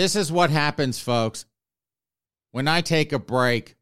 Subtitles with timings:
[0.00, 1.44] This is what happens, folks,
[2.52, 3.76] when I take a break.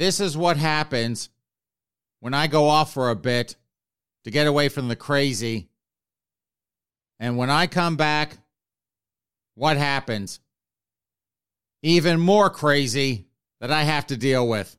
[0.00, 1.28] This is what happens
[2.18, 3.54] when I go off for a bit
[4.24, 5.68] to get away from the crazy.
[7.20, 8.36] And when I come back,
[9.54, 10.40] what happens?
[11.84, 13.26] Even more crazy
[13.60, 14.76] that I have to deal with.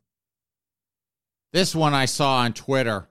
[1.53, 3.07] This one I saw on Twitter.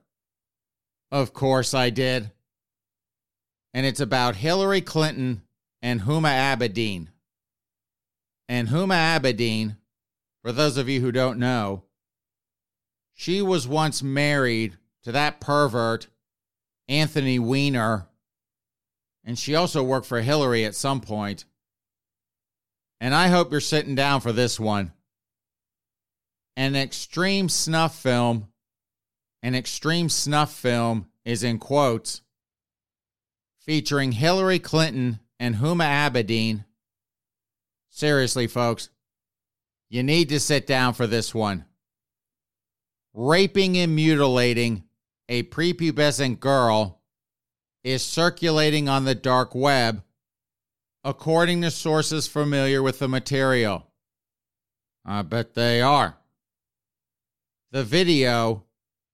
[1.11, 2.29] Of course I did.
[3.73, 5.41] And it's about Hillary Clinton
[5.85, 7.09] and Huma Abedin.
[8.49, 9.77] And Huma Abedin,
[10.41, 11.83] for those of you who don't know,
[13.13, 16.07] she was once married to that pervert,
[16.89, 18.07] Anthony Weiner.
[19.23, 21.45] And she also worked for Hillary at some point.
[22.99, 24.91] And I hope you're sitting down for this one.
[26.57, 28.47] An extreme snuff film.
[29.43, 32.23] An extreme snuff film is in quotes
[33.59, 36.65] featuring Hillary Clinton and Huma Abedin.
[37.89, 38.89] Seriously, folks,
[39.89, 41.65] you need to sit down for this one
[43.15, 44.83] raping and mutilating
[45.29, 47.01] a prepubescent girl
[47.83, 50.03] is circulating on the dark web,
[51.03, 53.87] according to sources familiar with the material.
[55.05, 56.17] I bet they are.
[57.71, 58.65] The video,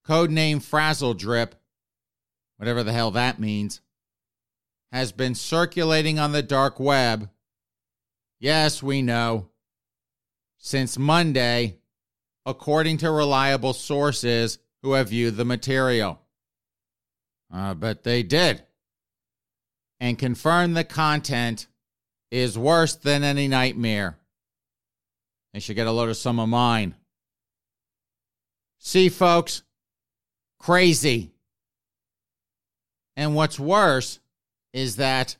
[0.08, 1.56] codename Frazzle Drip,
[2.58, 3.82] whatever the hell that means,
[4.92, 7.30] has been circulating on the dark web.
[8.40, 9.48] Yes, we know.
[10.58, 11.78] Since Monday,
[12.46, 16.20] according to reliable sources who have viewed the material.
[17.54, 18.64] Uh, but they did.
[20.00, 21.68] And confirmed the content
[22.32, 24.18] is worse than any nightmare.
[25.54, 26.96] They should get a load of some of mine.
[28.80, 29.64] See, folks,
[30.60, 31.32] crazy.
[33.16, 34.21] And what's worse
[34.74, 35.36] is that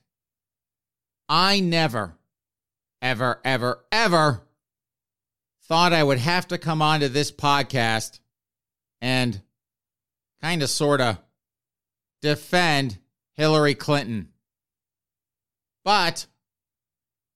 [1.30, 2.18] I never,
[3.02, 4.42] ever, ever, ever
[5.64, 8.20] thought I would have to come onto this podcast
[9.00, 9.42] and
[10.42, 11.18] kind of sort of
[12.22, 12.98] defend
[13.36, 14.30] Hillary Clinton.
[15.84, 16.28] But,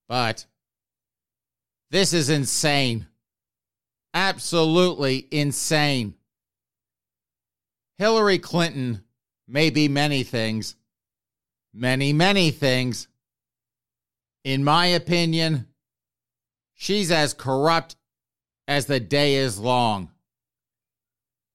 [0.08, 0.46] but,
[1.90, 3.06] this is insane.
[4.12, 6.14] Absolutely insane.
[7.98, 9.02] Hillary Clinton
[9.48, 10.76] may be many things,
[11.76, 13.08] many, many things.
[14.44, 15.66] In my opinion,
[16.74, 17.96] she's as corrupt
[18.66, 20.10] as the day is long.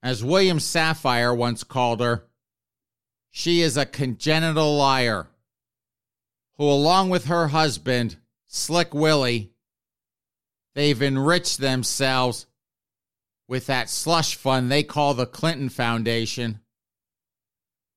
[0.03, 2.25] As William Safire once called her,
[3.29, 5.27] she is a congenital liar
[6.57, 8.17] who, along with her husband,
[8.47, 9.51] Slick Willie,
[10.75, 12.45] they've enriched themselves
[13.47, 16.60] with that slush fund they call the Clinton Foundation.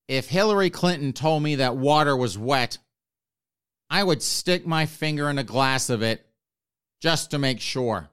[0.09, 2.79] If Hillary Clinton told me that water was wet,
[3.89, 6.27] I would stick my finger in a glass of it
[7.01, 8.09] just to make sure.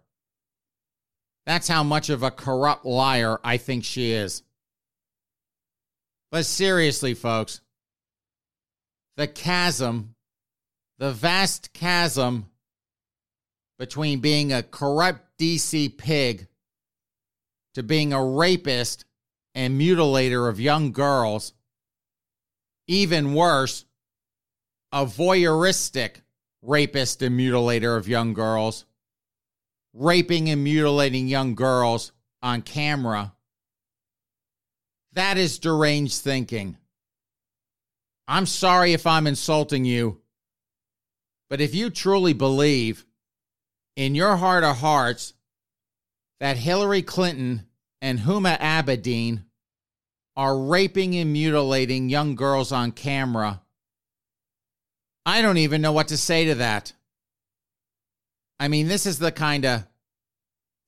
[1.46, 4.44] That's how much of a corrupt liar I think she is.
[6.32, 7.62] But seriously, folks,
[9.18, 10.16] the chasm,
[10.98, 12.46] the vast chasm
[13.78, 16.48] between being a corrupt DC pig
[17.74, 19.06] to being a rapist
[19.56, 21.54] and mutilator of young girls,
[22.88, 23.86] even worse,
[24.92, 26.22] a voyeuristic
[26.62, 28.86] rapist and mutilator of young girls
[29.94, 33.34] raping and mutilating young girls on camera.
[35.14, 36.78] That is deranged thinking.
[38.28, 40.22] I'm sorry if I'm insulting you,
[41.50, 43.06] but if you truly believe
[43.98, 45.34] in your heart of hearts
[46.40, 47.68] that Hillary Clinton
[48.02, 49.44] and Huma Abedin
[50.36, 53.62] are raping and mutilating young girls on camera,
[55.26, 56.94] I don't even know what to say to that.
[58.60, 59.88] I mean, this is the kind of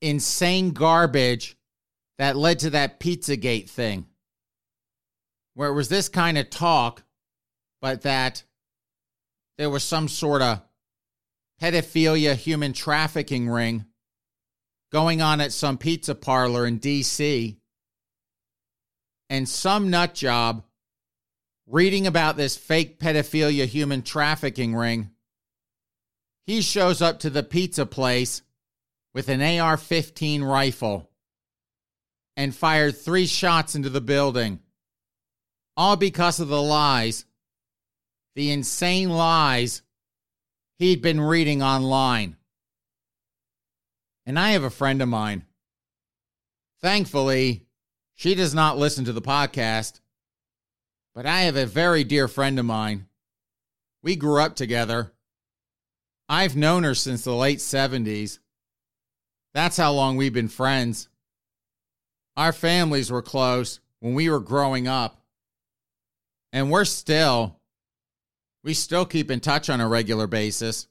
[0.01, 1.57] insane garbage
[2.18, 4.06] that led to that Pizzagate thing,
[5.56, 7.03] where it was this kind of talk,
[7.81, 8.44] but that
[9.57, 10.62] there was some sort of
[11.62, 13.85] pedophilia human trafficking ring
[14.91, 17.57] going on at some pizza parlor in DC.
[19.33, 20.63] And some nut job
[21.65, 25.09] reading about this fake pedophilia human trafficking ring
[26.45, 28.44] he shows up to the pizza place
[29.12, 31.09] with an AR 15 rifle
[32.38, 34.59] and fired three shots into the building.
[35.75, 37.25] All because of the lies,
[38.35, 39.81] the insane lies
[40.77, 42.38] he'd been reading online.
[44.27, 45.44] And I have a friend of mine.
[46.83, 47.65] Thankfully,
[48.23, 49.99] she does not listen to the podcast,
[51.13, 53.07] but I have a very dear friend of mine.
[54.01, 55.11] We grew up together
[56.29, 58.39] I've known her since the late 70s.
[59.53, 61.09] That's how long we've been friends.
[62.37, 65.21] Our families were close when we were growing up.
[66.53, 67.59] And we're still,
[68.63, 70.87] we still keep in touch on a regular basis.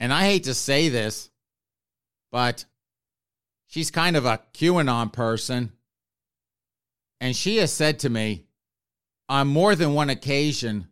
[0.00, 1.30] And I hate to say this,
[2.32, 2.64] but
[3.76, 5.70] she's kind of a QAnon person.
[7.20, 8.46] And she has said to me
[9.28, 10.88] on more than one occasion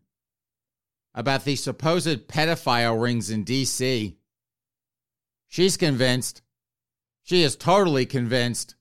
[1.15, 4.17] about the supposed pedophile rings in DC.
[5.49, 6.43] She's convinced,
[7.23, 8.75] she is totally convinced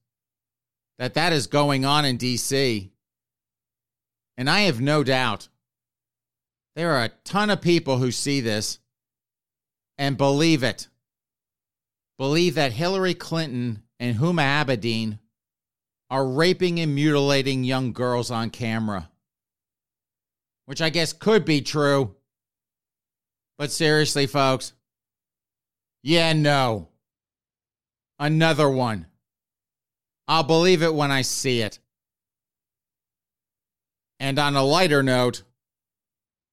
[0.99, 2.89] that that is going on in DC.
[4.35, 5.47] And I have no doubt
[6.75, 8.79] there are a ton of people who see this
[9.97, 10.89] and believe it.
[12.17, 15.17] Believe that Hillary Clinton and Huma Abedin
[16.09, 19.09] are raping and mutilating young girls on camera.
[20.65, 22.13] Which I guess could be true.
[23.57, 24.73] But seriously, folks,
[26.03, 26.89] yeah, no.
[28.19, 29.05] Another one.
[30.27, 31.79] I'll believe it when I see it.
[34.19, 35.43] And on a lighter note,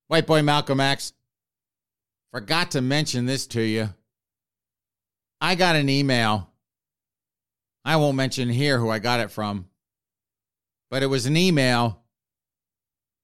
[0.07, 1.15] White Boy Malcolm X,
[2.33, 3.89] forgot to mention this to you.
[5.41, 6.50] I got an email.
[7.85, 9.67] I won't mention here who I got it from,
[10.91, 12.03] but it was an email.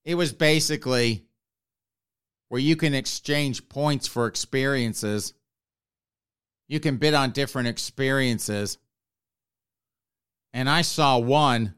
[0.04, 1.24] It was basically
[2.48, 5.34] where you can exchange points for experiences.
[6.68, 8.78] You can bid on different experiences.
[10.52, 11.74] And I saw one.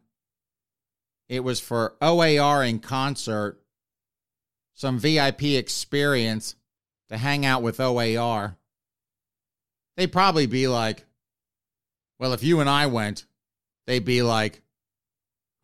[1.29, 3.61] It was for OAR in concert,
[4.75, 6.55] some VIP experience
[7.09, 8.57] to hang out with OAR.
[9.97, 11.05] They'd probably be like,
[12.19, 13.27] well, if you and I went,
[13.87, 14.63] they'd be like,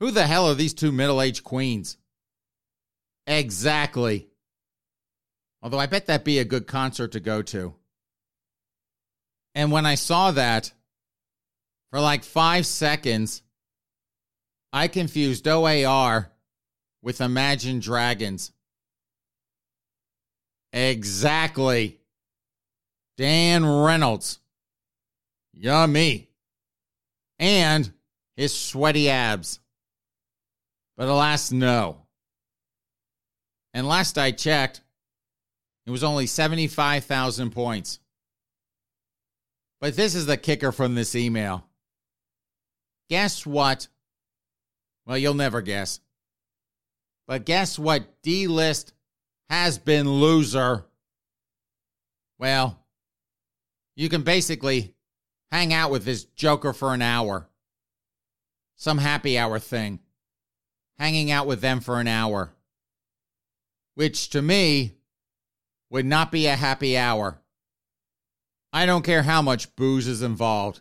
[0.01, 1.97] who the hell are these two middle aged queens?
[3.27, 4.29] Exactly.
[5.63, 7.75] Although I bet that'd be a good concert to go to.
[9.55, 10.73] And when I saw that,
[11.91, 13.43] for like five seconds,
[14.73, 16.31] I confused OAR
[17.03, 18.51] with Imagine Dragons.
[20.73, 22.01] Exactly.
[23.17, 24.41] Dan Reynolds.
[25.53, 26.29] Yummy.
[27.45, 27.93] And
[28.39, 29.61] his sweaty abs.
[30.97, 32.07] But alas, no.
[33.75, 34.81] And last I checked,
[35.85, 37.99] it was only 75,000 points.
[39.79, 41.67] But this is the kicker from this email.
[43.11, 43.89] Guess what?
[45.05, 46.01] Well, you'll never guess.
[47.29, 48.23] But guess what?
[48.23, 48.95] D list
[49.51, 50.87] has been loser.
[52.39, 52.83] Well,
[53.97, 54.94] you can basically
[55.55, 57.49] hang out with this joker for an hour.
[58.75, 60.01] Some happy hour thing.
[60.99, 62.53] Hanging out with them for an hour.
[63.95, 64.97] Which to me
[65.91, 67.39] would not be a happy hour.
[68.73, 70.81] I don't care how much booze is involved.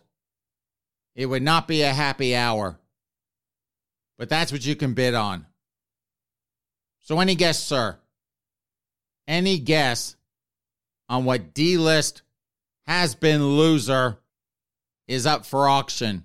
[1.14, 2.80] It would not be a happy hour.
[4.18, 5.46] But that's what you can bid on.
[6.98, 7.96] So, any guess, sir?
[9.28, 10.16] Any guess
[11.08, 12.22] on what D list
[12.88, 14.18] has been loser
[15.06, 16.24] is up for auction?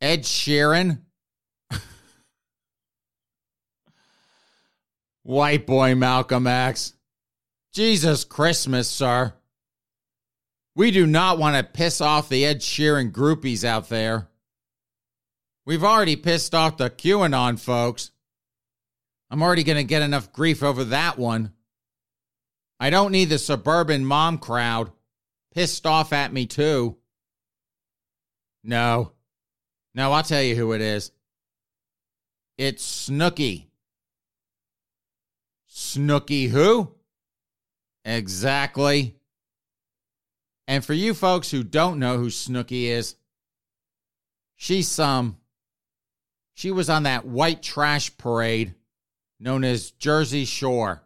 [0.00, 1.00] Ed Sheeran?
[5.22, 6.94] White boy Malcolm X.
[7.72, 9.34] Jesus Christmas, sir.
[10.74, 14.28] We do not want to piss off the Ed Sheeran groupies out there.
[15.66, 18.12] We've already pissed off the QAnon folks.
[19.30, 21.52] I'm already going to get enough grief over that one.
[22.80, 24.92] I don't need the suburban mom crowd
[25.58, 26.96] pissed off at me, too.
[28.62, 29.10] No.
[29.92, 31.10] No, I'll tell you who it is.
[32.56, 33.66] It's Snooki.
[35.68, 36.94] Snooki who?
[38.04, 39.16] Exactly.
[40.68, 43.16] And for you folks who don't know who Snooki is,
[44.54, 45.38] she's some.
[46.54, 48.76] She was on that white trash parade
[49.40, 51.02] known as Jersey Shore.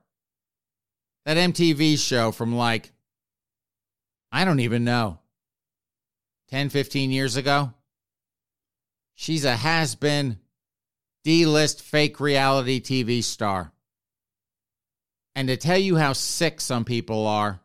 [1.25, 2.92] That MTV show from like,
[4.33, 5.19] I don't even know,
[6.49, 7.75] 10, 15 years ago.
[9.15, 10.39] She's a has been
[11.23, 13.73] D list fake reality TV star.
[15.35, 17.61] And to tell you how sick some people are,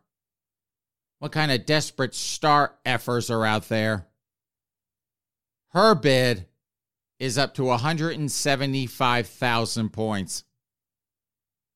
[1.18, 4.06] what kind of desperate star effers are out there,
[5.72, 6.46] her bid
[7.18, 10.44] is up to 175,000 points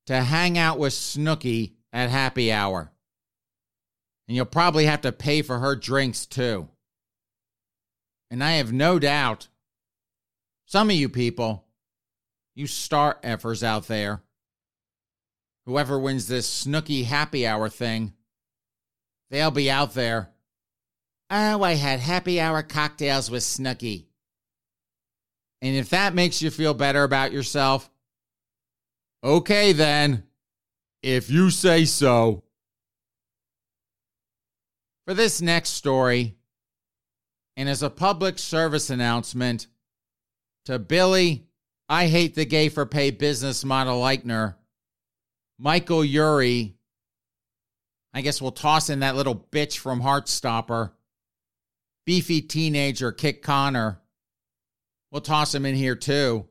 [0.06, 2.92] to hang out with Snooki at happy hour.
[4.28, 6.68] And you'll probably have to pay for her drinks too.
[8.30, 9.48] And I have no doubt
[10.66, 11.66] some of you people,
[12.54, 14.22] you star effers out there,
[15.66, 18.14] whoever wins this snooki happy hour thing,
[19.30, 20.30] they'll be out there.
[21.28, 24.04] Oh, I had happy hour cocktails with Snooki.
[25.62, 27.90] And if that makes you feel better about yourself,
[29.24, 30.24] okay then,
[31.02, 32.42] if you say so.
[35.06, 36.36] For this next story,
[37.56, 39.66] and as a public service announcement
[40.66, 41.46] to Billy,
[41.88, 44.54] I hate the gay for pay business model Eichner,
[45.58, 46.76] Michael Urie,
[48.14, 50.92] I guess we'll toss in that little bitch from Heartstopper,
[52.04, 54.00] beefy teenager Kit Connor.
[55.10, 56.46] We'll toss him in here too.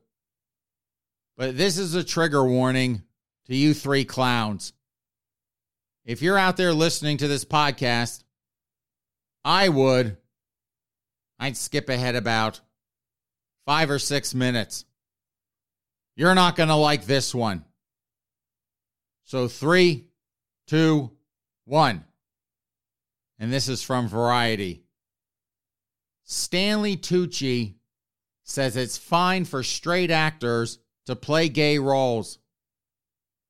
[1.36, 3.02] But this is a trigger warning
[3.46, 4.72] to you three clowns.
[6.04, 8.21] If you're out there listening to this podcast,
[9.44, 10.16] I would,
[11.38, 12.60] I'd skip ahead about
[13.66, 14.84] five or six minutes.
[16.16, 17.64] You're not going to like this one.
[19.24, 20.06] So, three,
[20.66, 21.10] two,
[21.64, 22.04] one.
[23.38, 24.84] And this is from Variety.
[26.24, 27.74] Stanley Tucci
[28.44, 32.38] says it's fine for straight actors to play gay roles.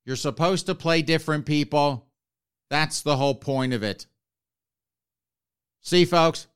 [0.05, 2.07] You're supposed to play different people.
[2.69, 4.07] That's the whole point of it.
[5.83, 6.47] See, folks,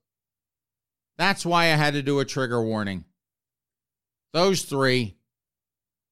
[1.18, 3.06] that's why I had to do a trigger warning.
[4.34, 5.16] Those three,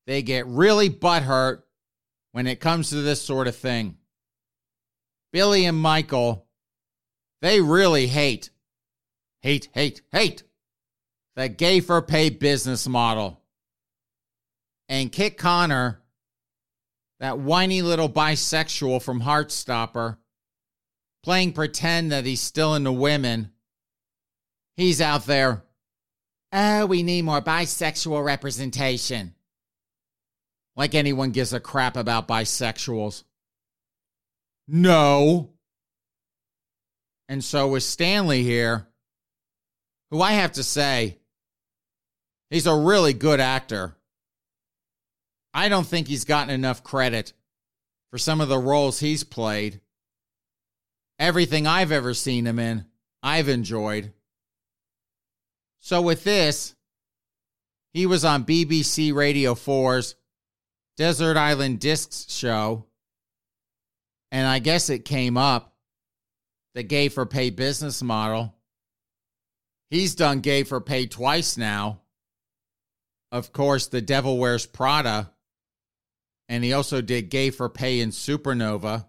[0.06, 1.64] they get really butthurt
[2.34, 3.98] when it comes to this sort of thing.
[5.32, 6.46] Billy and Michael,
[7.42, 8.50] they really hate,
[9.42, 10.44] hate, hate, hate
[11.36, 13.42] the gay for pay business model.
[14.88, 16.02] And Kit Connor,
[17.20, 20.18] that whiny little bisexual from Heartstopper,
[21.26, 23.50] playing pretend that he's still into women,
[24.78, 25.64] he's out there.
[26.54, 29.34] Oh, we need more bisexual representation.
[30.76, 33.24] Like anyone gives a crap about bisexuals.
[34.68, 35.50] No.
[37.28, 38.88] And so with Stanley here,
[40.12, 41.18] who I have to say,
[42.52, 43.96] he's a really good actor.
[45.56, 47.34] I don't think he's gotten enough credit
[48.12, 49.82] for some of the roles he's played.
[51.18, 52.86] Everything I've ever seen him in,
[53.24, 54.14] I've enjoyed.
[55.80, 56.76] So with this,
[57.94, 60.16] he was on BBC Radio 4's
[60.98, 62.86] Desert Island Discs show.
[64.32, 65.76] And I guess it came up
[66.74, 68.54] the gay for pay business model.
[69.90, 72.02] He's done gay for pay twice now.
[73.32, 75.32] Of course, The Devil Wears Prada.
[76.50, 79.08] And he also did gay for pay in Supernova.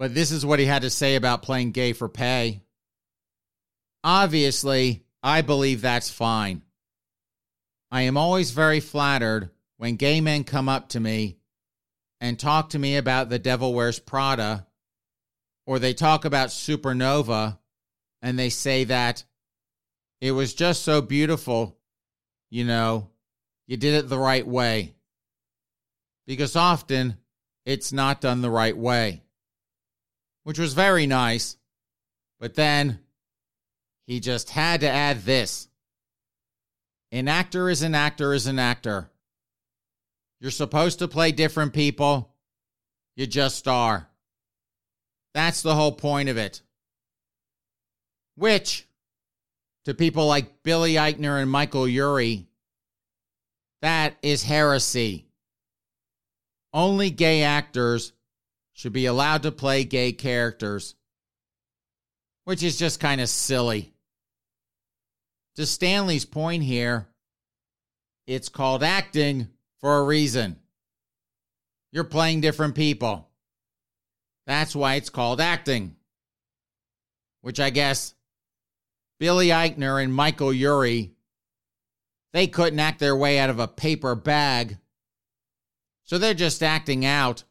[0.00, 2.62] But this is what he had to say about playing gay for pay.
[4.02, 6.62] Obviously, I believe that's fine.
[7.90, 11.36] I am always very flattered when gay men come up to me
[12.18, 14.66] and talk to me about The Devil Wears Prada,
[15.66, 17.58] or they talk about Supernova
[18.22, 19.22] and they say that
[20.22, 21.76] it was just so beautiful,
[22.48, 23.10] you know,
[23.66, 24.94] you did it the right way.
[26.26, 27.18] Because often
[27.66, 29.24] it's not done the right way,
[30.44, 31.56] which was very nice.
[32.38, 33.00] But then
[34.06, 35.68] he just had to add this
[37.12, 39.10] an actor is an actor is an actor.
[40.40, 42.32] You're supposed to play different people.
[43.16, 44.08] You just are.
[45.34, 46.62] That's the whole point of it.
[48.36, 48.86] Which,
[49.84, 52.46] to people like Billy Eichner and Michael Urie,
[53.82, 55.26] that is heresy.
[56.72, 58.12] Only gay actors
[58.80, 60.94] should be allowed to play gay characters,
[62.44, 63.92] which is just kind of silly.
[65.56, 67.06] To Stanley's point here,
[68.26, 69.48] it's called acting
[69.80, 70.56] for a reason.
[71.92, 73.28] You're playing different people.
[74.46, 75.96] That's why it's called acting.
[77.42, 78.14] Which I guess
[79.18, 81.12] Billy Eichner and Michael Urie,
[82.32, 84.78] they couldn't act their way out of a paper bag.
[86.04, 87.44] So they're just acting out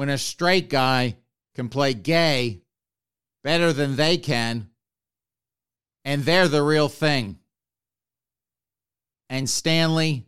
[0.00, 1.14] when a straight guy
[1.54, 2.62] can play gay
[3.44, 4.70] better than they can,
[6.06, 7.38] and they're the real thing.
[9.28, 10.24] And Stanley,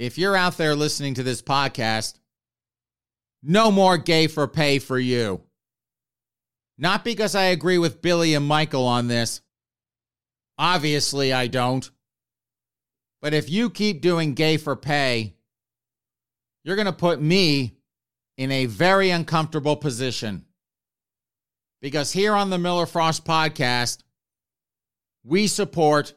[0.00, 2.18] if you're out there listening to this podcast,
[3.40, 5.42] no more gay for pay for you.
[6.76, 9.42] Not because I agree with Billy and Michael on this.
[10.58, 11.88] Obviously, I don't.
[13.22, 15.36] But if you keep doing gay for pay,
[16.64, 17.75] you're going to put me
[18.36, 20.44] in a very uncomfortable position.
[21.80, 23.98] Because here on the Miller Frost podcast,
[25.24, 26.14] we support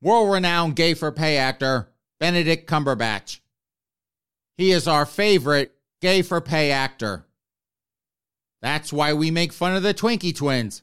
[0.00, 1.88] world renowned gay for pay actor
[2.20, 3.40] Benedict Cumberbatch.
[4.56, 7.24] he is our favorite gay for pay actor.
[8.60, 10.82] That's why we make fun of the Twinkie twins,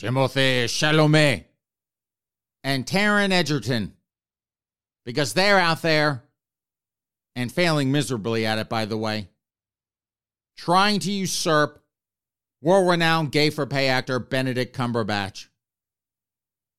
[0.00, 1.44] Timothée Chalamet
[2.64, 3.94] and Taron Egerton,
[5.04, 6.24] because they're out there
[7.36, 9.28] and failing miserably at it, by the way,
[10.56, 11.82] trying to usurp
[12.60, 15.46] world renowned gay for pay actor Benedict Cumberbatch.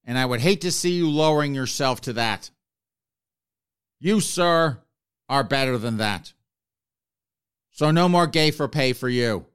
[0.06, 2.50] And I would hate to see you lowering yourself to that.
[4.00, 4.80] You, sir,
[5.30, 6.34] are better than that.
[7.72, 9.46] So no more gay for pay for you.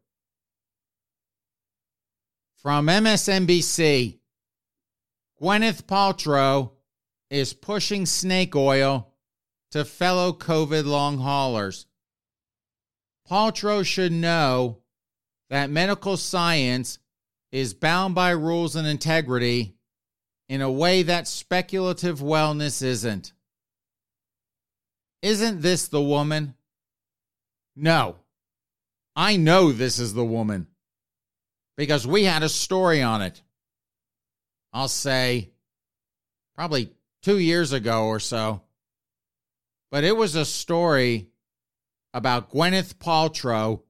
[2.56, 4.18] From MSNBC,
[5.40, 6.72] Gwyneth Paltrow
[7.30, 9.12] is pushing snake oil
[9.70, 11.86] to fellow COVID long haulers.
[13.28, 14.78] Paltrow should know
[15.50, 16.98] that medical science
[17.52, 19.74] is bound by rules and integrity
[20.48, 23.32] in a way that speculative wellness isn't.
[25.22, 26.54] Isn't this the woman?
[27.76, 28.16] No.
[29.16, 30.68] I know this is the woman
[31.76, 33.42] because we had a story on it.
[34.72, 35.50] I'll say
[36.54, 36.92] probably
[37.22, 38.62] two years ago or so.
[39.90, 41.27] But it was a story
[42.18, 43.82] about Gwyneth Paltrow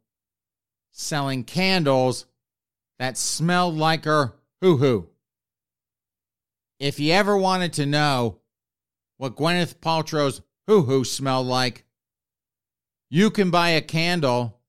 [0.92, 2.26] selling candles
[2.98, 5.08] that smelled like her hoo hoo.
[6.78, 8.40] If you ever wanted to know
[9.16, 11.86] what Gwyneth Paltrow's hoo hoo smelled like,
[13.08, 14.60] you can buy a candle,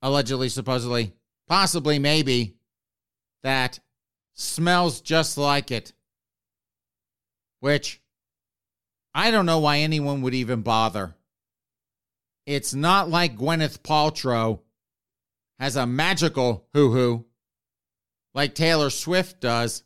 [0.00, 1.12] allegedly, supposedly,
[1.46, 2.56] possibly, maybe,
[3.42, 3.80] that
[4.32, 5.92] smells just like it.
[7.60, 8.00] Which
[9.14, 11.14] I don't know why anyone would even bother.
[12.46, 14.60] It's not like Gwyneth Paltrow
[15.58, 17.26] has a magical hoo hoo
[18.34, 19.84] like Taylor Swift does.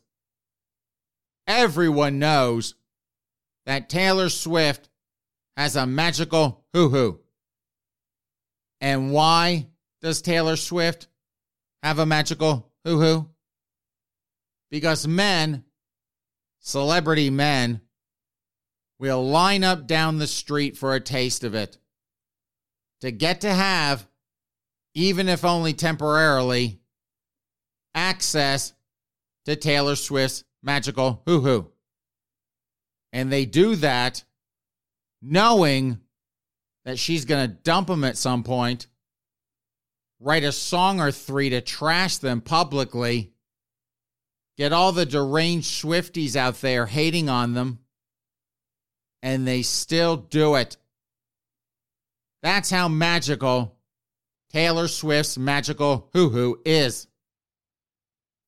[1.45, 2.75] Everyone knows
[3.65, 4.89] that Taylor Swift
[5.55, 7.19] has a magical hoo hoo.
[8.79, 9.67] And why
[10.01, 11.07] does Taylor Swift
[11.83, 13.29] have a magical hoo hoo?
[14.69, 15.63] Because men,
[16.59, 17.81] celebrity men,
[18.99, 21.77] will line up down the street for a taste of it.
[23.01, 24.07] To get to have,
[24.93, 26.79] even if only temporarily,
[27.93, 28.73] access
[29.45, 31.71] to Taylor Swift's magical hoo hoo.
[33.13, 34.23] And they do that
[35.21, 35.99] knowing
[36.85, 38.87] that she's going to dump them at some point,
[40.19, 43.33] write a song or three to trash them publicly,
[44.57, 47.79] get all the deranged Swifties out there hating on them,
[49.21, 50.77] and they still do it.
[52.41, 53.77] That's how magical
[54.51, 57.07] Taylor Swift's magical hoo hoo is.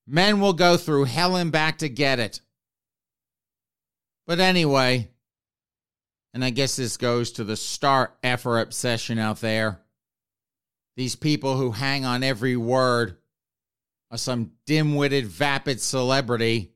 [0.06, 2.40] Men will go through hell and back to get it.
[4.26, 5.10] But anyway,
[6.32, 9.80] and I guess this goes to the star effer obsession out there.
[10.96, 13.18] These people who hang on every word
[14.10, 16.72] of some dim witted, vapid celebrity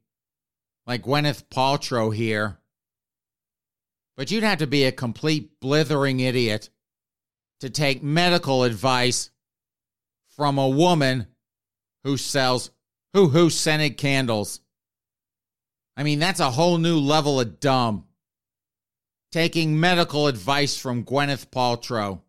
[0.87, 2.59] like Gwyneth Paltrow here.
[4.17, 6.71] But you'd have to be a complete blithering idiot
[7.65, 9.31] to take medical advice
[10.37, 11.27] from a woman
[12.03, 12.71] who sells
[13.15, 14.61] hoo hoo scented candles.
[15.97, 18.05] I mean, that's a whole new level of dumb
[19.33, 22.21] taking medical advice from Gwyneth Paltrow.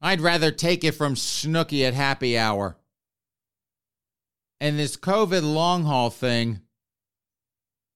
[0.00, 2.76] I'd rather take it from Snooki at happy hour.
[4.60, 6.60] And this COVID long haul thing,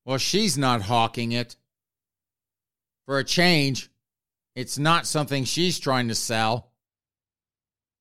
[0.05, 1.55] well, she's not hawking it.
[3.07, 3.89] For a change,
[4.55, 6.71] it's not something she's trying to sell.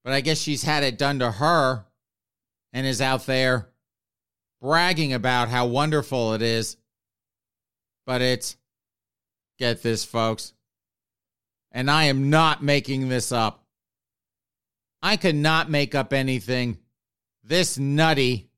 [0.03, 1.85] But I guess she's had it done to her
[2.73, 3.69] and is out there
[4.61, 6.77] bragging about how wonderful it is.
[8.05, 8.57] But it's
[9.61, 10.53] Get this, folks.
[11.71, 13.63] And I am not making this up.
[15.03, 16.79] I could not make up anything
[17.43, 18.49] this nutty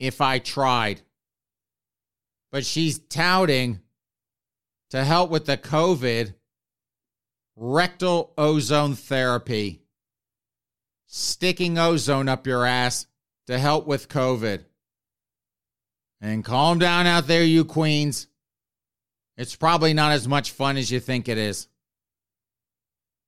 [0.00, 1.00] if I tried.
[2.50, 3.78] But she's touting
[4.90, 6.34] to help with the COVID
[7.60, 9.82] rectal ozone therapy,
[11.06, 13.06] sticking ozone up your ass
[13.46, 14.64] to help with COVID.
[16.20, 18.28] And calm down out there, you queens.
[19.36, 21.68] It's probably not as much fun as you think it is.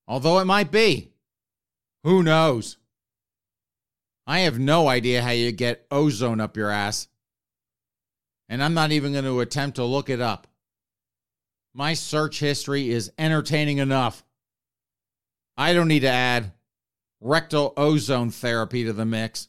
[0.07, 1.13] Although it might be.
[2.03, 2.79] Who knows?
[4.27, 7.09] I have no idea how you get ozone up your ass.
[8.49, 10.49] And I'm not even going to attempt to look it up.
[11.75, 14.25] My search history is entertaining enough.
[15.57, 16.53] I don't need to add
[17.21, 19.49] rectal ozone therapy to the mix.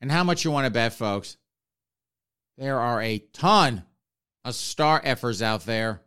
[0.00, 1.36] And how much you want to bet, folks?
[2.56, 3.84] There are a ton
[4.44, 6.02] of star effers out there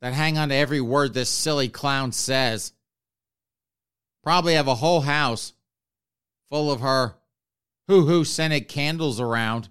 [0.00, 2.72] that hang on to every word this silly clown says.
[4.22, 5.52] Probably have a whole house
[6.50, 7.14] full of her
[7.88, 9.68] hoo hoo scented candles around,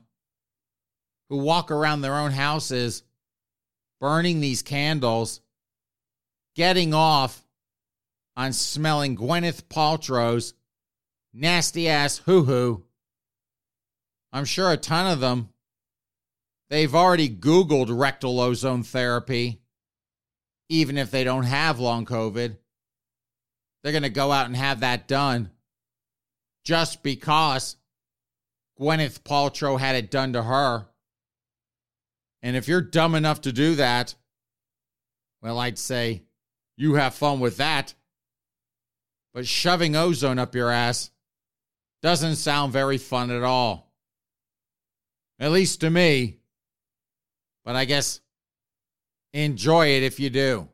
[1.29, 3.03] who walk around their own houses
[3.99, 5.41] burning these candles,
[6.55, 7.45] getting off
[8.35, 10.53] on smelling Gwyneth Paltrow's
[11.33, 12.83] nasty ass hoo hoo.
[14.31, 15.49] I'm sure a ton of them.
[16.69, 19.61] They've already Googled rectal ozone therapy,
[20.69, 22.57] even if they don't have long COVID.
[23.81, 25.49] They're going to go out and have that done
[26.63, 27.77] just because
[28.79, 30.88] Gwyneth Paltrow had it done to her.
[32.41, 34.15] And if you're dumb enough to do that,
[35.41, 36.23] well, I'd say
[36.77, 37.93] you have fun with that.
[39.33, 41.11] But shoving ozone up your ass
[42.01, 43.93] doesn't sound very fun at all.
[45.39, 46.37] At least to me.
[47.65, 48.21] But I guess
[49.33, 50.69] enjoy it if you do.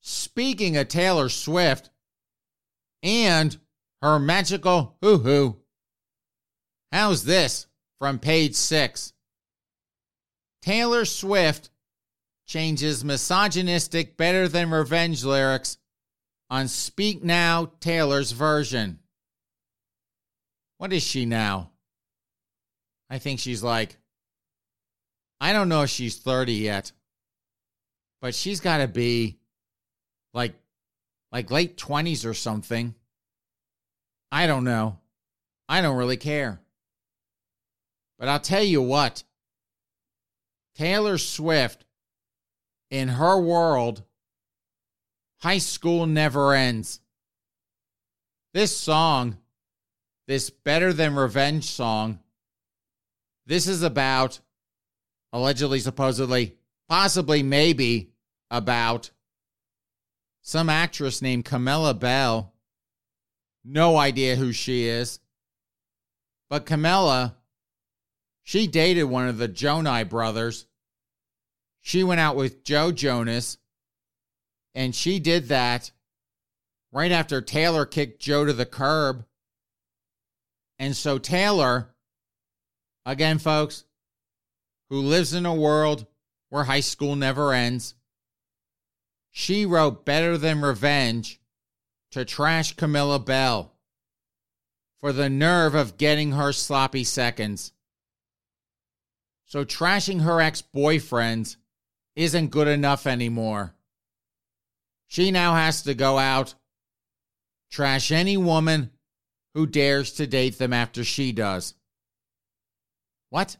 [0.00, 1.90] Speaking of Taylor Swift
[3.02, 3.56] and
[4.02, 5.56] her magical hoo hoo,
[6.90, 7.66] how's this
[7.98, 9.11] from page six?
[10.62, 11.70] Taylor Swift
[12.46, 15.78] changes misogynistic better than revenge lyrics
[16.48, 19.00] on Speak Now Taylor's version.
[20.78, 21.70] What is she now?
[23.10, 23.96] I think she's like,
[25.40, 26.92] I don't know if she's 30 yet,
[28.20, 29.38] but she's got to be
[30.32, 30.54] like
[31.32, 32.94] like late 20s or something.
[34.30, 34.98] I don't know.
[35.68, 36.60] I don't really care.
[38.18, 39.24] But I'll tell you what.
[40.82, 41.84] Taylor Swift
[42.90, 44.02] in her world
[45.38, 46.98] high school never ends.
[48.52, 49.38] This song,
[50.26, 52.18] this better than revenge song,
[53.46, 54.40] this is about
[55.32, 56.56] allegedly supposedly
[56.88, 58.10] possibly maybe
[58.50, 59.12] about
[60.40, 62.52] some actress named Camilla Belle.
[63.64, 65.20] No idea who she is.
[66.50, 67.36] But Camilla,
[68.42, 70.66] she dated one of the Jonai brothers.
[71.82, 73.58] She went out with Joe Jonas,
[74.74, 75.90] and she did that
[76.92, 79.26] right after Taylor kicked Joe to the curb.
[80.78, 81.94] And so Taylor,
[83.04, 83.84] again, folks,
[84.90, 86.06] who lives in a world
[86.50, 87.94] where high school never ends,
[89.32, 91.40] she wrote Better Than Revenge
[92.12, 93.72] to trash Camilla Belle
[95.00, 97.72] for the nerve of getting her sloppy seconds.
[99.46, 101.56] So trashing her ex boyfriends
[102.16, 103.74] isn't good enough anymore.
[105.06, 106.54] She now has to go out,
[107.70, 108.90] trash any woman
[109.54, 111.74] who dares to date them after she does.
[113.30, 113.56] What?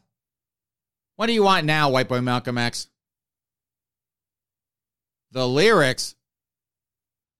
[1.15, 2.87] What do you want now, White Boy Malcolm X?
[5.31, 6.15] The lyrics.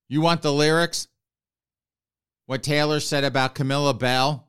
[0.09, 1.07] You want the lyrics?
[2.45, 4.47] What Taylor said about Camilla Belle?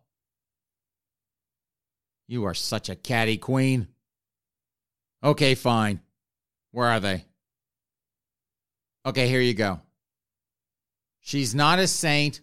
[2.27, 3.88] You are such a catty queen.
[5.22, 6.00] Okay, fine.
[6.74, 7.24] Where are they?
[9.06, 9.80] Okay, here you go.
[11.20, 12.40] She's not a saint,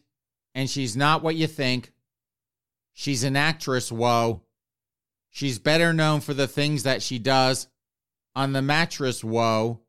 [0.55, 1.91] and she's not what you think.
[2.93, 4.41] She's an actress, whoa.
[5.31, 7.67] She's better known for the things that she does
[8.33, 9.81] on the mattress, whoa.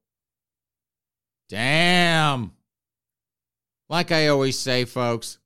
[1.49, 2.51] Damn.
[3.89, 5.39] Like I always say, folks,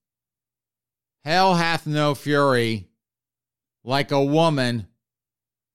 [1.22, 2.88] hell hath no fury
[3.84, 4.86] like a woman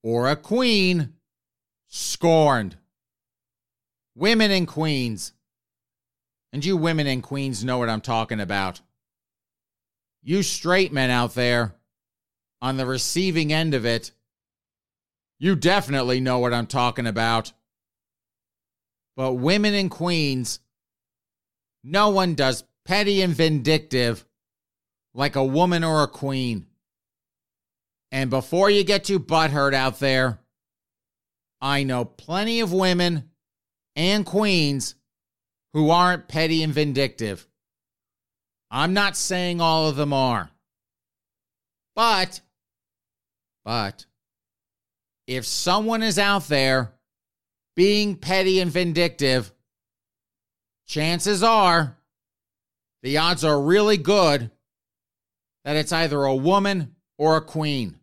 [0.01, 1.13] or a queen
[1.87, 2.77] scorned.
[4.21, 5.33] Women and queens.
[6.53, 8.79] And you women and queens know what I'm talking about.
[10.21, 11.73] You straight men out there
[12.61, 14.11] on the receiving end of it,
[15.39, 17.51] you definitely know what I'm talking about.
[19.17, 20.59] But women and queens,
[21.83, 24.23] no one does petty and vindictive
[25.15, 26.67] like a woman or a queen.
[28.11, 30.37] And before you get too butthurt out there,
[31.59, 33.30] I know plenty of women
[33.95, 34.95] and queens
[35.73, 37.47] who aren't petty and vindictive.
[38.69, 40.49] I'm not saying all of them are.
[41.95, 42.41] But,
[43.65, 44.05] but,
[45.27, 46.93] if someone is out there
[47.75, 49.51] being petty and vindictive,
[50.87, 51.97] chances are
[53.03, 54.51] the odds are really good
[55.63, 57.99] that it's either a woman or a queen.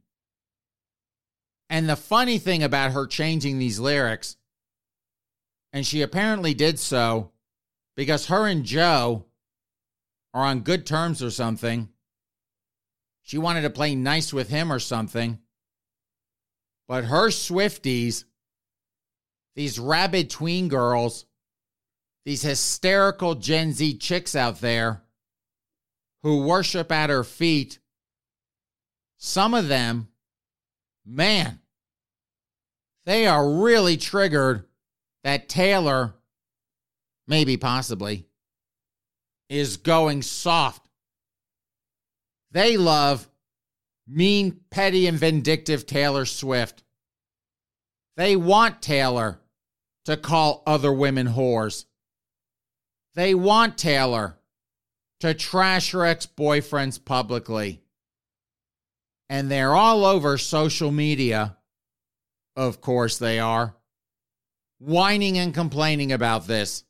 [1.71, 4.38] And the funny thing about her changing these lyrics,
[5.73, 7.33] and she apparently did so
[7.97, 9.27] because her and Joe
[10.35, 11.89] are on good terms or something.
[13.23, 15.39] She wanted to play nice with him or something.
[16.87, 18.25] But her Swifties
[19.59, 21.27] these rabid tween girls,
[22.25, 25.03] these hysterical Gen Z chicks out there
[26.23, 27.81] who worship at her feet,
[29.17, 30.07] some of them,
[31.05, 31.59] man,
[33.05, 34.68] they are really triggered
[35.25, 36.15] that Taylor,
[37.27, 38.27] maybe possibly,
[39.49, 40.89] is going soft.
[42.51, 43.29] They love
[44.09, 46.83] mean, petty, and vindictive Taylor Swift.
[48.17, 49.39] They want Taylor
[50.07, 51.85] to call other women whores.
[53.15, 54.39] They want Taylor
[55.21, 57.83] to trash her ex boyfriends publicly.
[59.29, 61.57] And they're all over social media.
[62.57, 63.75] Of course, they are.
[64.79, 66.85] Whining and complaining about this.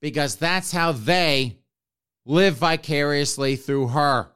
[0.00, 1.58] Because that's how they
[2.24, 4.28] live vicariously through her.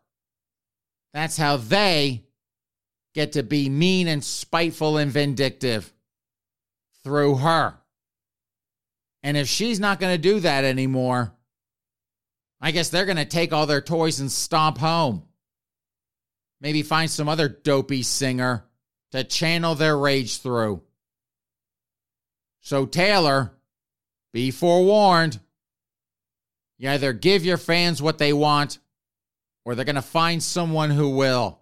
[1.12, 2.24] That's how they
[3.14, 5.92] get to be mean and spiteful and vindictive
[7.02, 7.74] through her.
[9.22, 11.34] And if she's not going to do that anymore,
[12.60, 15.22] I guess they're going to take all their toys and stomp home.
[16.60, 18.64] Maybe find some other dopey singer
[19.12, 20.82] to channel their rage through.
[22.66, 23.52] So, Taylor,
[24.32, 25.38] be forewarned.
[26.78, 28.80] You either give your fans what they want,
[29.64, 31.60] or they're going to find someone who will.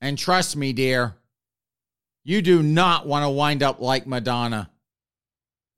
[0.00, 1.14] And trust me, dear,
[2.24, 4.70] you do not want to wind up like Madonna,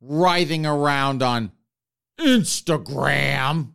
[0.01, 1.51] writhing around on
[2.21, 3.73] Instagram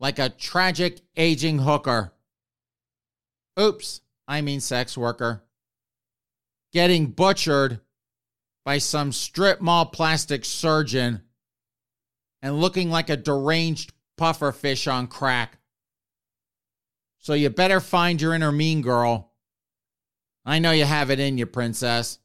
[0.00, 2.14] like a tragic aging hooker.
[3.60, 5.44] Oops, I mean sex worker.
[6.72, 7.78] Getting butchered
[8.64, 11.22] by some strip mall plastic surgeon
[12.40, 15.58] and looking like a deranged puffer fish on crack.
[17.18, 19.32] So you better find your inner mean girl.
[20.44, 22.18] I know you have it in you, princess.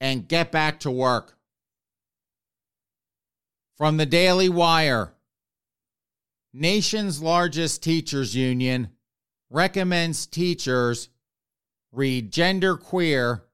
[0.00, 1.36] And get back to work.
[3.76, 5.14] From the Daily Wire
[6.52, 8.88] Nation's largest teachers union
[9.48, 11.08] recommends teachers
[11.92, 13.44] read gender queer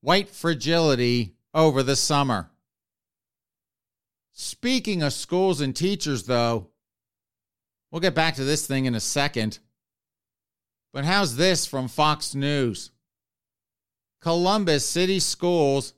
[0.00, 2.50] white fragility over the summer.
[4.32, 6.68] Speaking of schools and teachers, though,
[7.90, 9.58] we'll get back to this thing in a second.
[10.92, 12.90] But how's this from Fox News?
[14.20, 15.94] Columbus City Schools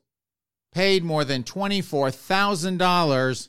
[0.72, 3.48] paid more than $24,000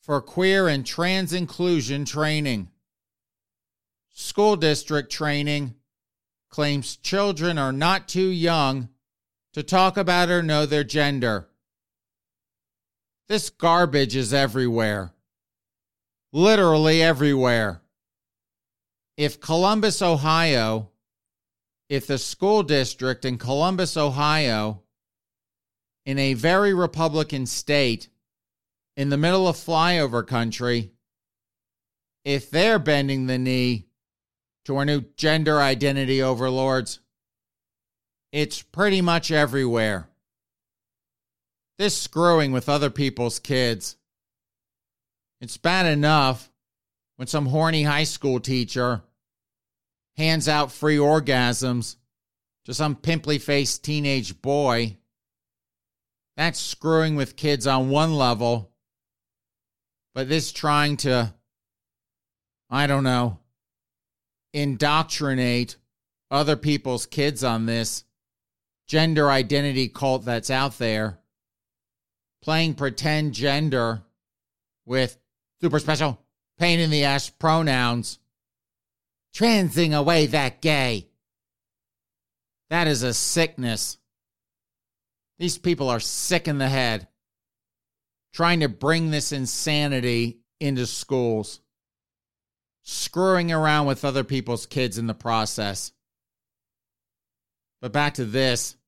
[0.00, 2.68] for queer and trans inclusion training.
[4.12, 5.74] School district training
[6.50, 8.88] claims children are not too young
[9.54, 11.48] to talk about or know their gender.
[13.28, 15.14] This garbage is everywhere.
[16.32, 17.80] Literally everywhere.
[19.16, 20.90] If Columbus, Ohio,
[21.88, 24.82] if the school district in Columbus, Ohio,
[26.04, 28.08] in a very Republican state,
[28.96, 30.90] in the middle of flyover country,
[32.24, 33.86] if they're bending the knee
[34.64, 37.00] to our new gender identity overlords,
[38.34, 40.08] it's pretty much everywhere.
[41.78, 43.96] This screwing with other people's kids.
[45.40, 46.50] It's bad enough
[47.14, 49.02] when some horny high school teacher
[50.16, 51.94] hands out free orgasms
[52.64, 54.96] to some pimply faced teenage boy.
[56.36, 58.72] That's screwing with kids on one level
[60.14, 61.34] but this trying to,
[62.70, 63.40] I don't know,
[64.52, 65.76] indoctrinate
[66.30, 68.04] other people's kids on this
[68.86, 71.18] gender identity cult that's out there,
[72.42, 74.02] playing pretend gender
[74.84, 75.18] with
[75.60, 76.20] super special
[76.58, 78.18] pain in the ass pronouns,
[79.34, 81.08] transing away that gay.
[82.70, 83.98] That is a sickness.
[85.38, 87.08] These people are sick in the head
[88.34, 91.60] trying to bring this insanity into schools,
[92.82, 95.92] screwing around with other people's kids in the process.
[97.84, 98.78] But back to this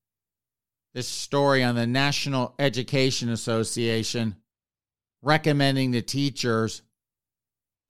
[0.94, 4.37] this story on the National Education Association
[5.20, 6.80] recommending to teachers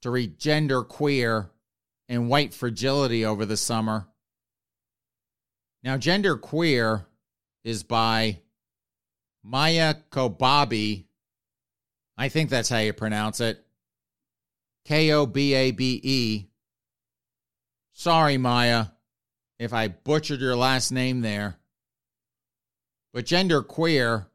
[0.02, 1.48] to read gender queer
[2.08, 4.08] and white fragility over the summer.
[5.84, 7.06] Now, gender queer
[7.62, 8.40] is by
[9.44, 11.04] Maia Kobabe
[12.18, 13.64] I think that's how you pronounce it.
[14.84, 16.46] K O B A B E.
[17.92, 18.86] Sorry, Maia,
[19.58, 21.58] if I butchered your last name there.
[23.12, 24.26] But gender queer,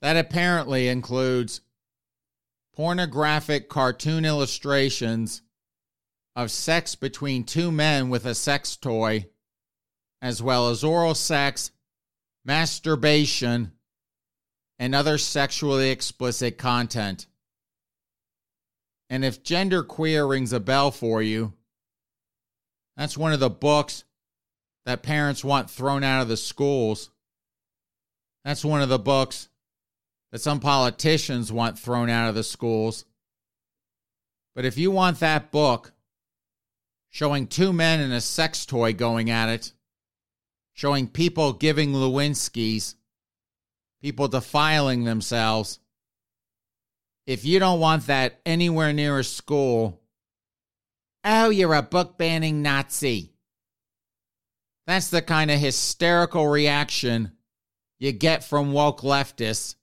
[0.00, 1.60] that apparently includes
[2.74, 5.42] pornographic cartoon illustrations
[6.34, 9.26] of sex between two men with a sex toy,
[10.22, 11.70] as well as oral sex
[12.44, 13.72] masturbation,
[14.78, 17.26] and other sexually explicit content.
[19.10, 21.52] And if gender queer rings a bell for you,
[23.00, 24.04] that's one of the books
[24.84, 27.08] that parents want thrown out of the schools.
[28.44, 29.48] That's one of the books
[30.30, 33.06] that some politicians want thrown out of the schools.
[34.54, 35.94] But if you want that book
[37.08, 39.72] showing two men and a sex toy going at it,
[40.74, 42.96] showing people giving Lewinsky's,
[44.02, 45.78] people defiling themselves,
[47.26, 49.99] if you don't want that anywhere near a school,
[51.24, 53.32] oh, you're a book banning Nazi.
[54.86, 57.32] That's the kind of hysterical reaction
[57.98, 59.76] you get from woke leftists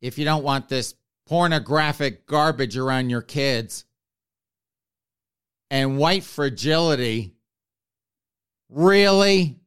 [0.00, 0.94] if you don't want this
[1.26, 3.84] pornographic garbage around your kids.
[5.70, 7.34] And white fragility.
[8.68, 9.58] Really?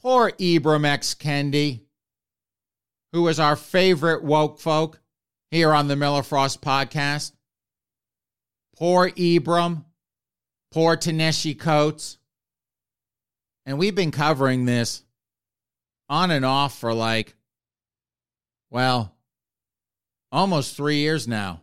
[0.00, 1.14] Poor Ibram X.
[1.14, 1.82] Kendi,
[3.12, 5.00] who is our favorite woke folk
[5.50, 7.32] here on the Miller Frost podcast.
[8.78, 9.84] Poor Ibram.
[10.70, 12.18] Poor Ta-Nehisi Coates.
[13.66, 15.02] And we've been covering this
[16.08, 17.34] on and off for like,
[18.70, 19.14] well,
[20.30, 21.62] almost three years now.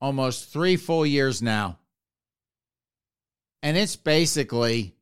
[0.00, 1.78] Almost three full years now.
[3.62, 4.96] And it's basically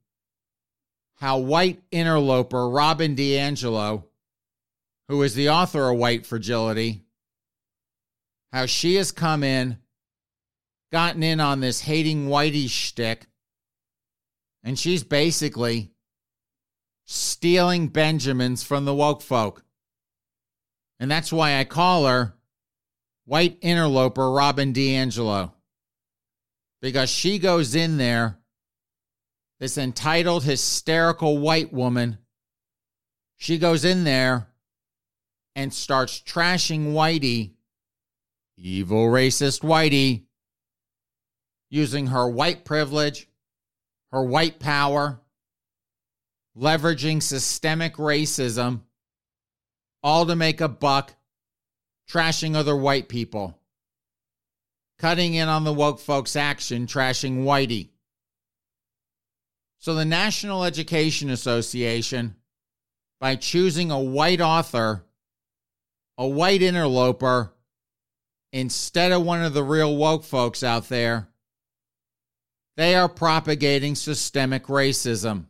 [1.15, 4.05] how white interloper Robin DiAngelo,
[5.09, 7.05] who is the author of White Fragility,
[8.53, 9.79] how she has come in,
[10.93, 13.27] gotten in on this hating whitey shtick,
[14.63, 15.93] and she's basically
[17.07, 19.65] stealing Benjamins from the woke folk.
[20.99, 22.35] And that's why I call her
[23.25, 25.53] white interloper Robin DiAngelo,
[26.83, 28.39] Because she goes in there,
[29.59, 32.19] this entitled, hysterical white woman,
[33.37, 34.49] she goes in there
[35.55, 37.53] and starts trashing Whitey,
[38.57, 40.25] evil racist Whitey,
[41.71, 43.29] using her white privilege,
[44.11, 45.21] her white power,
[46.57, 48.81] leveraging systemic racism,
[50.03, 51.15] all to make a buck,
[52.11, 53.57] trashing other white people,
[54.99, 57.91] cutting in on the woke folks' action, trashing Whitey.
[59.79, 62.35] So the National Education Association,
[63.21, 65.05] by choosing a white author,
[66.19, 67.53] a white interloper,
[68.53, 71.30] instead of one of the real woke folks out there,
[72.81, 75.45] they are propagating systemic racism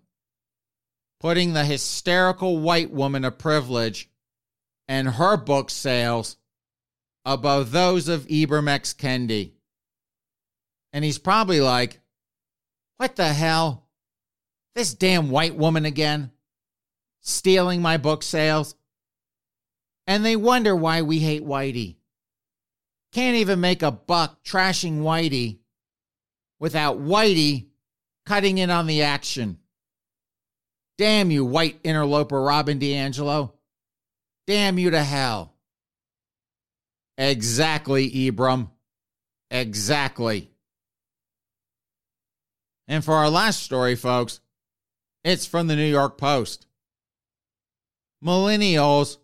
[1.20, 4.10] putting the hysterical white woman of privilege
[4.88, 6.36] and her book sales
[7.24, 8.94] above those of Ibram X.
[8.94, 9.52] Kendi.
[10.92, 12.00] And he's probably like,
[12.96, 13.86] what the hell?
[14.74, 16.32] This damn white woman again?
[17.20, 18.74] Stealing my book sales?
[20.06, 21.94] And they wonder why we hate Whitey.
[23.12, 25.58] Can't even make a buck trashing Whitey
[26.60, 27.66] without Whitey
[28.26, 29.58] cutting in on the action.
[30.98, 33.52] Damn you, white interloper Robin DiAngelo.
[34.46, 35.54] Damn you to hell.
[37.18, 38.70] Exactly, Ibram.
[39.50, 40.50] Exactly.
[42.86, 44.40] And for our last story, folks,
[45.24, 46.66] it's from the New York Post.
[48.24, 49.16] Millennials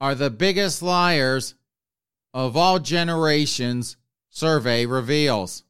[0.00, 1.54] are the biggest liars
[2.34, 3.96] of all generations,
[4.30, 5.64] survey reveals.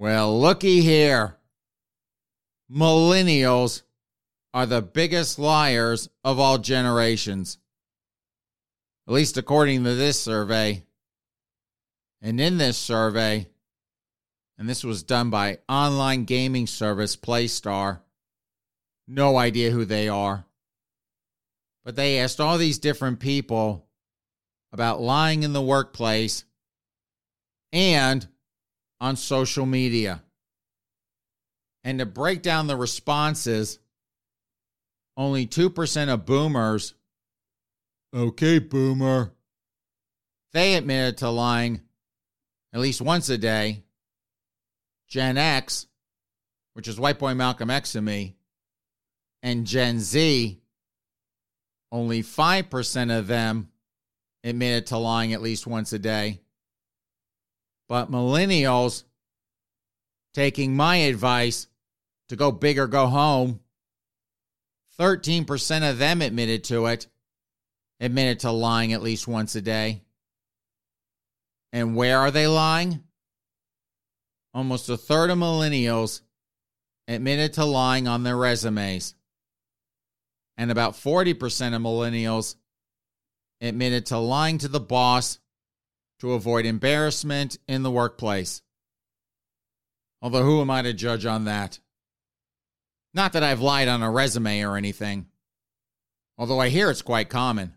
[0.00, 1.38] Well, looky here
[2.70, 3.82] millennials
[4.54, 7.58] are the biggest liars of all generations.
[9.08, 10.84] At least according to this survey.
[12.22, 13.48] And in this survey,
[14.56, 17.98] and this was done by online gaming service Playstar,
[19.08, 20.44] no idea who they are.
[21.84, 23.88] But they asked all these different people
[24.72, 26.44] about lying in the workplace
[27.72, 28.24] and
[29.00, 30.22] on social media.
[31.84, 33.78] And to break down the responses,
[35.16, 36.94] only 2% of boomers,
[38.14, 39.32] okay, boomer,
[40.52, 41.82] they admitted to lying
[42.72, 43.82] at least once a day.
[45.08, 45.86] Gen X,
[46.74, 48.36] which is white boy Malcolm X to me,
[49.42, 50.60] and Gen Z,
[51.90, 53.70] only 5% of them
[54.44, 56.40] admitted to lying at least once a day.
[57.88, 59.04] But millennials,
[60.34, 61.66] taking my advice,
[62.28, 63.60] to go big or go home.
[65.00, 67.06] 13% of them admitted to it,
[68.00, 70.02] admitted to lying at least once a day.
[71.72, 73.04] And where are they lying?
[74.52, 76.22] Almost a third of millennials
[77.06, 79.14] admitted to lying on their resumes.
[80.58, 81.32] and about 40%
[81.74, 82.56] of millennials
[83.60, 85.38] admitted to lying to the boss
[86.20, 88.62] to avoid embarrassment in the workplace.
[90.20, 91.78] Although, who am I to judge on that?
[93.14, 95.26] Not that I've lied on a resume or anything,
[96.36, 97.74] although I hear it's quite common.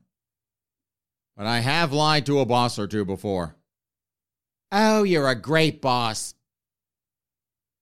[1.37, 3.55] But I have lied to a boss or two before.
[4.71, 6.33] Oh, you're a great boss.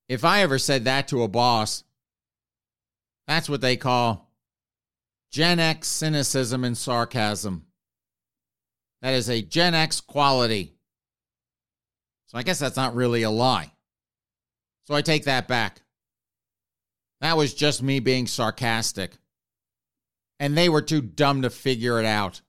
[0.08, 1.84] If I ever said that to a boss,
[3.28, 4.32] that's what they call
[5.32, 7.66] Gen X cynicism and sarcasm.
[9.02, 10.74] That is a Gen X quality.
[12.28, 13.72] So I guess that's not really a lie.
[14.86, 15.82] So I take that back.
[17.22, 19.18] That was just me being sarcastic.
[20.40, 22.42] And they were too dumb to figure it out.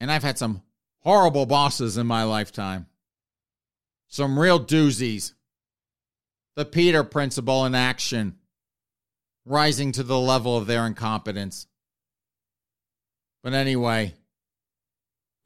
[0.00, 0.62] And I've had some
[1.00, 2.86] horrible bosses in my lifetime.
[4.08, 5.32] Some real doozies.
[6.56, 8.36] The Peter Principle in action,
[9.44, 11.68] rising to the level of their incompetence.
[13.44, 14.14] But anyway,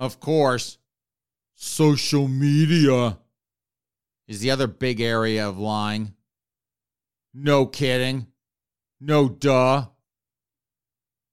[0.01, 0.79] of course,
[1.55, 3.19] social media
[4.29, 6.15] is the other big area of lying.
[7.35, 8.27] No kidding.
[9.01, 9.87] No duh.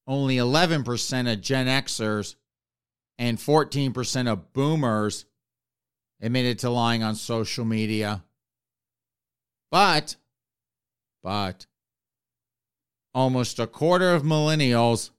[0.07, 2.35] Only 11% of Gen Xers
[3.17, 5.25] and 14% of boomers
[6.21, 8.23] admitted to lying on social media.
[9.71, 10.15] But,
[11.21, 11.67] but,
[13.13, 15.11] almost a quarter of millennials,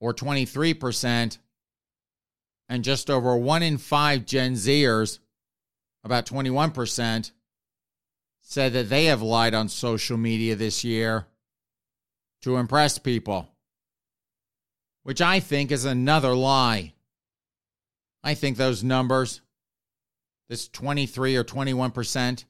[0.00, 1.38] or 23%,
[2.68, 5.18] and just over one in five Gen Zers,
[6.02, 7.30] about 21%,
[8.40, 11.26] said that they have lied on social media this year
[12.42, 13.48] to impress people,
[15.02, 16.92] which I think is another lie.
[18.22, 19.40] I think those numbers,
[20.48, 22.44] this 23 or 21%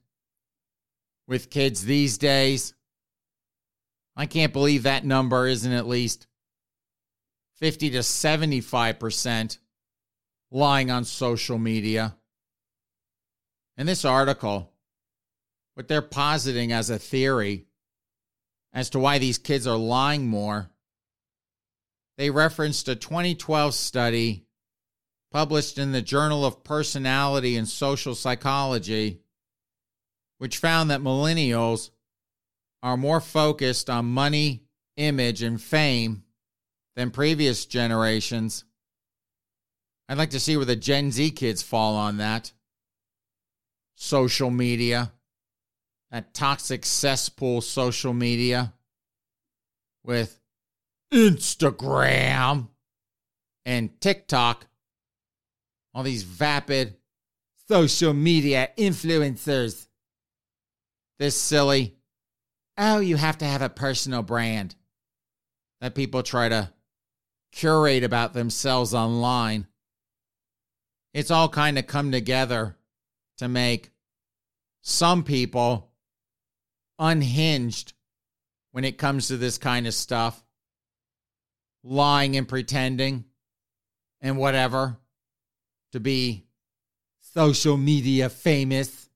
[1.26, 2.74] with kids these days,
[4.16, 6.26] I can't believe that number isn't at least
[7.56, 9.58] 50 to 75%
[10.54, 12.14] lying on social media.
[13.76, 14.72] In this article,
[15.74, 17.66] what they're positing as a theory
[18.72, 20.70] as to why these kids are lying more,
[22.16, 24.46] they referenced a 2012 study
[25.32, 29.22] published in the Journal of Personality and Social Psychology,
[30.38, 31.90] which found that millennials
[32.80, 34.62] are more focused on money,
[34.96, 36.22] image, and fame
[36.94, 38.64] than previous generations
[40.08, 42.52] I'd like to see where the Gen Z kids fall on that.
[43.96, 45.12] Social media,
[46.10, 48.74] that toxic cesspool social media
[50.04, 50.40] with
[51.12, 52.68] Instagram
[53.64, 54.66] and TikTok,
[55.94, 56.96] all these vapid
[57.68, 59.86] social media influencers.
[61.18, 61.96] This silly,
[62.76, 64.74] oh, you have to have a personal brand
[65.80, 66.72] that people try to
[67.52, 69.68] curate about themselves online
[71.14, 72.76] it's all kind of come together
[73.38, 73.90] to make
[74.82, 75.92] some people
[76.98, 77.94] unhinged
[78.72, 80.44] when it comes to this kind of stuff,
[81.82, 83.24] lying and pretending
[84.20, 84.98] and whatever
[85.92, 86.44] to be
[87.20, 89.08] social media famous.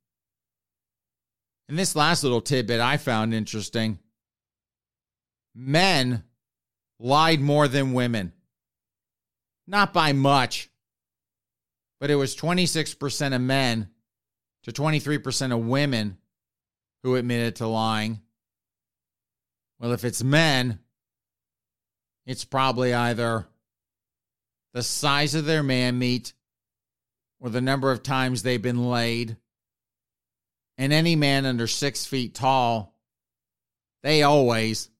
[1.69, 3.99] And this last little tidbit I found interesting
[5.55, 6.23] men
[7.01, 8.33] lied more than women.
[9.67, 10.71] Not by much,
[12.01, 13.89] but it was 26% of men
[14.65, 16.19] to 23% of women
[17.03, 18.21] who admitted to lying.
[19.79, 20.81] Well, if it's men,
[22.27, 23.47] it's probably either
[24.75, 26.33] the size of their man meat
[27.41, 29.37] or the number of times they've been laid.
[30.77, 32.95] And any man under six feet tall,
[34.03, 34.91] they always,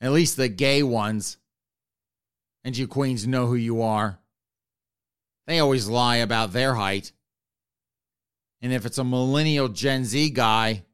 [0.00, 1.36] at least the gay ones,
[2.64, 4.18] and you queens know who you are,
[5.48, 7.10] they always lie about their height.
[8.60, 10.84] And if it's a millennial Gen Z guy,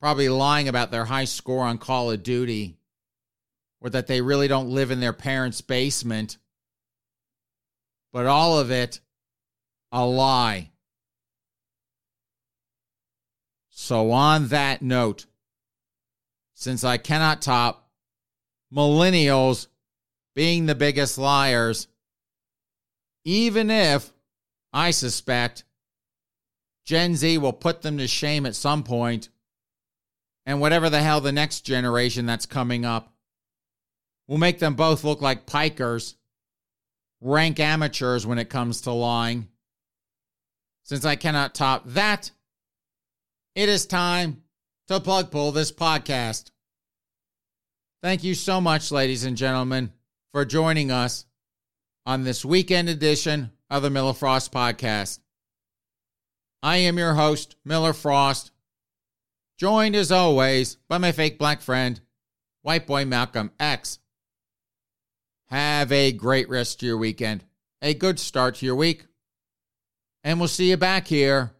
[0.00, 2.76] probably lying about their high score on Call of Duty
[3.80, 6.38] or that they really don't live in their parents' basement.
[8.12, 8.98] But all of it
[9.92, 10.72] a lie.
[13.68, 15.26] So, on that note,
[16.54, 17.88] since I cannot top
[18.74, 19.68] millennials
[20.34, 21.86] being the biggest liars,
[23.24, 24.12] even if
[24.72, 25.64] I suspect
[26.84, 29.28] Gen Z will put them to shame at some point,
[30.46, 33.12] and whatever the hell the next generation that's coming up
[34.26, 36.14] will make them both look like pikers,
[37.20, 39.48] rank amateurs when it comes to lying.
[40.84, 42.30] Since I cannot top that,
[43.54, 44.42] it is time
[44.88, 46.50] to plug pull this podcast.
[48.02, 49.92] Thank you so much, ladies and gentlemen,
[50.32, 51.26] for joining us
[52.06, 55.18] on this weekend edition of the Miller Frost Podcast.
[56.62, 58.50] I am your host, Miller Frost,
[59.58, 62.00] joined as always by my fake black friend,
[62.62, 63.98] White Boy Malcolm X.
[65.48, 67.44] Have a great rest of your weekend,
[67.82, 69.06] a good start to your week,
[70.22, 71.52] and we'll see you back here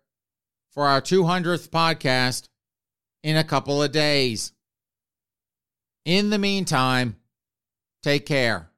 [0.70, 2.48] for our 200th podcast
[3.22, 4.52] in a couple of days.
[6.04, 7.16] In the meantime,
[8.02, 8.69] take care.